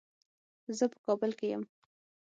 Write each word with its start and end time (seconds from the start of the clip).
زه 0.77 0.85
په 0.91 0.97
کابل 1.05 1.31
کې 1.39 1.47
یم. 1.53 1.63